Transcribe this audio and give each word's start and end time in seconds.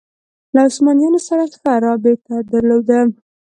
له 0.53 0.59
عثمانیانو 0.69 1.19
سره 1.27 1.43
ښه 1.55 1.73
رابطه 1.87 2.35
درلوده 2.51 2.99